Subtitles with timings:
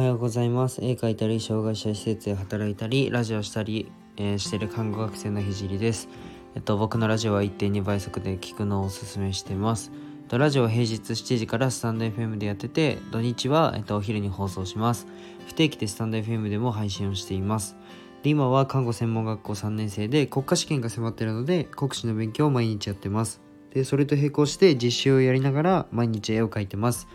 [0.00, 0.82] はようございます。
[0.82, 6.08] 絵描いたり障害者施設で働いたりラジオしたり、えー、してる看護学生のひじりです。
[6.54, 9.92] えっと僕のラジオは1.2倍速で聞くのをおすすめしてます。
[10.28, 15.06] とラジオは平日7時からスタンド FM でやってて土日は、えっと、お昼に放送します。
[15.46, 17.76] 不定期でスタンド FM でも配信をしています。
[18.22, 23.42] で今は看護専門学校3年生で国家試験が迫っているので国試の勉強を毎日やってます。
[23.74, 27.06] でそれと並行して実習をやりながら毎日絵を描いてます。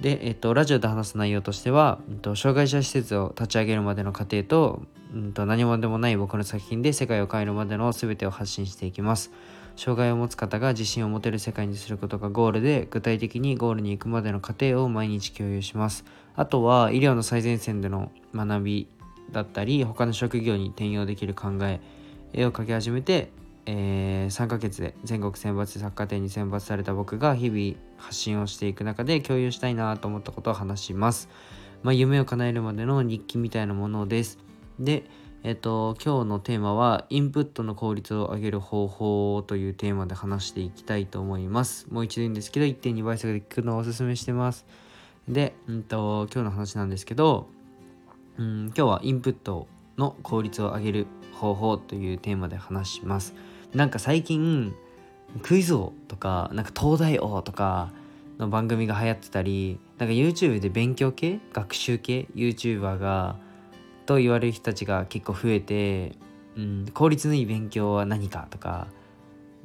[0.00, 4.82] で、えっと、ラジオで話す内容としては、えっと、障害者施設を立ち上げるまでの過程と,、
[5.14, 9.32] うんと、何もでもない僕の作品で世界を変えるまでの全てを発信していきます。
[9.76, 16.04] 障害を持つ方が自信を持てる世界にすることがゴールで具体的にゴールに行くまでの過程を毎日共有します。
[16.34, 18.88] あとは医療の最前線での学び
[19.32, 21.80] だったり他の職業に転用できる考え
[22.32, 23.30] 絵を描き始めて
[23.66, 31.28] えー、3ヶ月で全国選抜サッカー展に選抜された僕が日々発信をしていく中で共有したいなと思ったことを話します。
[31.82, 34.38] まあ、夢を叶えるまでの日記みたいなものです。
[34.78, 35.04] で、
[35.42, 41.86] えっ、ー、と、今日のテーマは、インプットの効率を上げる方法というテーマで話していきたいと思います。
[41.90, 44.66] もう一度言うんですけど、1.2倍速で聞くのをおすすめしてます。
[45.28, 47.48] で、うんと、今日の話なんですけど、
[48.38, 53.34] うん、今日はインプットの効率を上げる方法というテーマで話します。
[53.76, 54.74] なんか最近
[55.42, 57.92] クイズ王とかなんか東大王とか
[58.38, 63.36] の番組が流行ってたりなんか YouTube で勉強系学習系 YouTuber が
[64.06, 66.16] と言われる人たちが結構増えて、
[66.56, 68.88] うん、効率のいい勉強は何かとか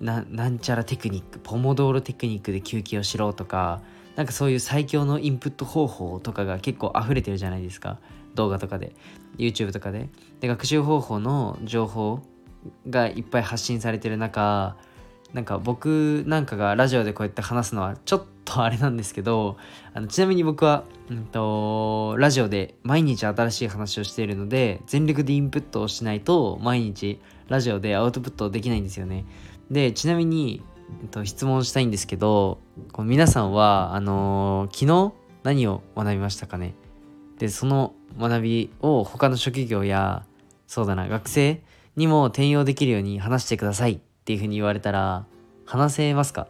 [0.00, 3.82] なんちゃらテクニックポモドーロテクニックで休憩をしろとか
[4.16, 7.98] なんかそういう最強のインプット方法とかが結構溢れてるじゃないですか。
[8.34, 8.94] 動画とかで
[9.36, 10.08] YouTube とかで。
[10.40, 12.20] で学習方法の情報
[12.88, 14.76] がいっぱい発信されてる中
[15.32, 19.58] なんか僕なんかがラジオでこうやって話すのはちょっとあれなんですけど
[19.92, 29.26] あのちなみに僕は、うんと、ラジオで毎日新しい話をしているので全力でインプットをしないと毎日ラジオでアウトプットできないんですよね。
[29.70, 30.62] でちなみに、
[31.02, 32.58] えっと、質問したいんですけど
[32.92, 35.12] こう皆さんはあのー、昨日
[35.42, 36.74] 何を学びましたかね？
[37.38, 40.24] でその学びを他の職業や
[40.66, 41.62] そうだな学生
[41.98, 45.26] にも転用できるように話してくださいっていうふうに言われたら
[45.66, 46.48] 話せますか？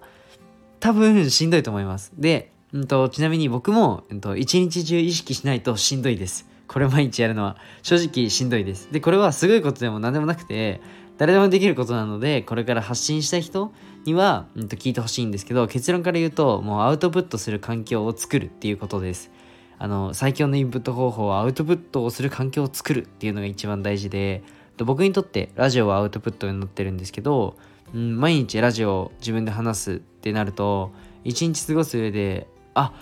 [0.79, 2.13] 多分しんどいと思います。
[2.17, 6.47] で、うんと、ちなみに僕も、うんと、一日中意識しないとしんどいです。
[6.69, 8.93] これ毎日やるのは正直しんどいです。
[8.93, 10.81] で、これはすごいことでも何でもなくて、
[11.17, 13.73] 誰でもできることなので、これから発信した人
[14.05, 19.31] には、うんと、聞いてほしいんですけど、結論から言うと、もうアウトプットする環境を作るっていうことです。
[19.79, 24.45] あの、最強のインプット方法はアウトプットをする環境を作るっていうのが一番大事で、
[24.85, 27.57] 僕にとってラジオはアウトプットになってるんですけど、
[27.95, 30.93] うん、毎日ラジオを自分で話すってなると
[31.25, 32.93] 一日過ごす上であ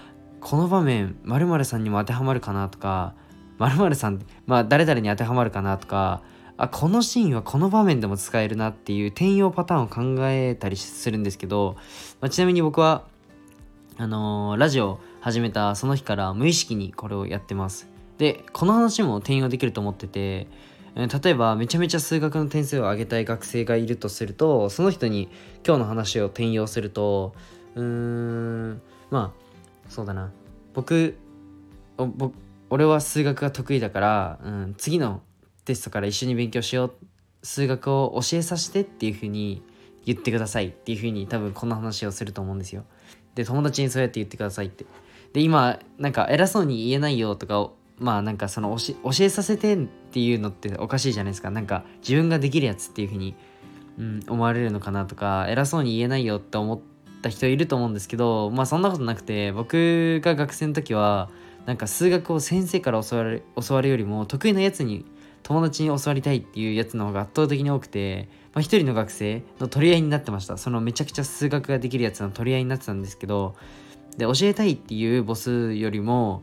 [0.40, 3.14] この場面〇〇さんにも当てはまるかなとか
[3.58, 6.22] 〇〇さんまあ誰々に当てはまるかなとか
[6.58, 11.76] あこのシーンはこの場面でも使えるなっていう転用パターンを考えたりするんですけど、
[12.20, 13.04] まあ、ちなみに僕は
[13.98, 17.88] あのー、ラジオ始めたその日から無意識にこれをやってます。
[18.18, 20.46] でこの話も転用できると思ってて
[20.96, 25.28] 例えばめちゃめちゃ数学の点数を上げたい学生がいるとするとその人に
[25.64, 27.34] 今日の話を転用すると
[27.74, 28.80] うーん
[29.10, 30.32] まあそうだな
[30.72, 31.18] 僕
[32.70, 35.20] 俺は数学が得意だから、うん、次の
[35.66, 36.92] テストから一緒に勉強しよう
[37.42, 39.62] 数学を教えさせてっていうふうに
[40.06, 42.84] 言ってくださいっていうふうに多分この話をすると思うんですよ。
[43.34, 44.86] で友達にそうやって言ってくださいって。
[45.32, 51.50] で今なんか偉そうに言えないよとかまあなんかその教えさせてっていうのっておかしいじゃないですか。
[51.50, 53.34] なんか自分ができるやつっていうふうに、
[53.98, 56.80] うん、思われるのかなとか偉そうに言えないよって思っ
[57.22, 61.30] た人いると思うんですけどまあそんなことなくて僕が学生の時は
[61.64, 65.04] なんか数学を先生から教わる教わるよりも得意なやつに
[65.42, 70.56] 友達に教わりたいっていうやつの方が圧倒的に多くて、まあ、一人の学生の取り合いになってました。
[70.56, 73.54] そのめちゃくちゃ数学ができるやつの取り合いになってたんですけど
[74.16, 76.42] で教えたいっていうボスよりも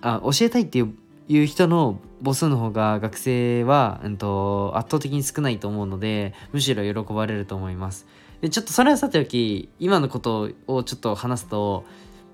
[0.00, 8.06] あ教えたいっていう人の母数の方が学生は、うんと、圧倒的に少ないと思うのでむしろ喜ばれると思います。
[8.40, 11.84] でちょっとそれはさておき今のことをちょっと話すと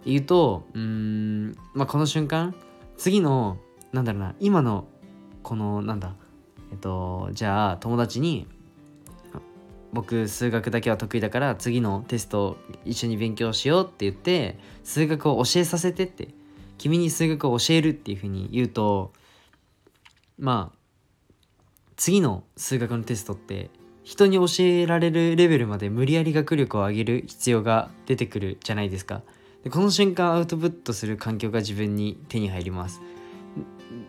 [0.05, 2.55] 言うとうん、まあ、この瞬間
[2.97, 3.59] 次の
[3.93, 4.87] なんだろうな今の
[5.43, 6.15] このなんだ
[6.73, 8.49] えっとじゃあ友達に
[9.93, 16.29] 僕数学だけは得意だから次のテスト一緒に勉強しようって言って数学を教えさせてって
[16.83, 19.13] 君に数学を教えるっていうふうに言うと
[20.37, 20.77] まあ
[21.95, 23.71] 次の数学のテストって
[24.03, 29.23] 人に教えられるレベルまで無理やり学力を上げる必要が出てくるじゃないですか。
[29.63, 33.01] でこの瞬間アウトプットする環境が自分に手に入ります。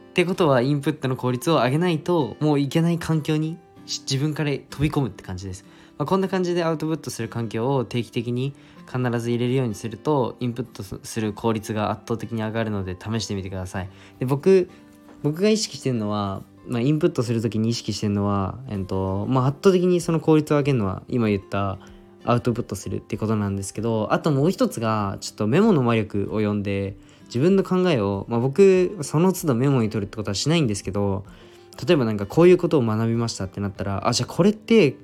[0.10, 5.66] ってことはインプットの効率を上げないともういけない環境に自分から飛び込むって感じです。
[5.98, 8.54] まあ、こんな感じでアウトプットする環境を定期的に
[8.92, 13.90] 必ず入れるようにするとインプットする効率が圧倒的に上がるので試してみてください。
[14.20, 14.70] で僕
[15.22, 21.80] 僕が意識してるのは、まあ、インプットする時に意識してるのは、えっとまあ、圧倒的にその効率を上げるのは今言った
[22.26, 26.96] アウトプットするってことなんですけどあともう一つがちょっとメモの魔力を読んで
[27.26, 31.26] 自分の考えを、まあ、僕その都度メモに取るってことはしないんですけど
[31.86, 34.96] 例えばなんかこういうことを学びましたってなったらあじゃあこれって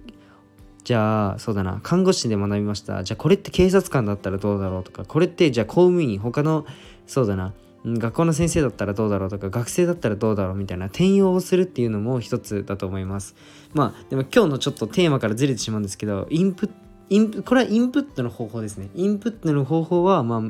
[0.83, 3.03] じゃあそうだな看護師で学びました。
[3.03, 6.65] じゃあこれって警察官だったらどうだろうとかこれってじゃあ公務員他の
[7.05, 7.53] そうだな
[7.85, 13.35] 学校の先生だったらどうだろうとか学生だったらどうだろうみたいな転用をするっていうのも一つだと思います。
[13.73, 16.69] まあでも今日のちょっとテーマからずれてしまうんですけどインプ
[17.09, 18.89] インこれはインプットの方法ですね。
[18.95, 20.41] インプットの方法はまあ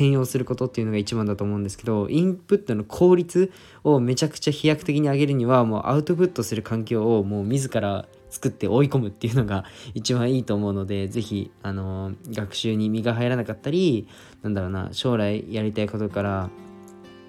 [0.00, 3.52] 転用することっていうのが一番だと思うんですけどインプットの効率
[3.84, 14.08] をめちゃくちゃ飛躍的に上げるにはもうアウトプットする環境をもう自ら作って追い込むっていうのが一番いいと思うので是非あの学習に身が入らなかったり
[14.42, 16.48] なんだろうな将来やりたいことから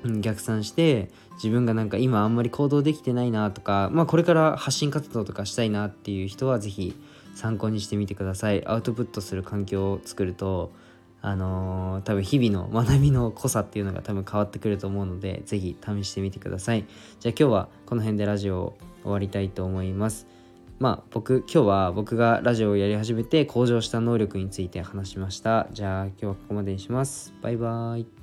[0.05, 6.95] 逆算して自分がなんか今あんまり行動できてないなとかまあこれから発信活動とかしたいなっていう人は是非
[7.35, 8.65] 参考にしてみてください。
[8.65, 10.71] アウトプットする環境を作ると
[11.21, 16.85] あのー、多分日々の学びの濃さっていうのが多分変わってくると思うので是非試してみてください。
[17.19, 20.27] じゃあ今日はこの辺でラジオを終わりたいと思います。
[20.79, 25.67] まあ僕今日は僕がラジオをやり始めて向上した能力について話しました。
[25.71, 27.33] じゃあ今日はここまでにします。
[27.41, 28.20] バイバーイ。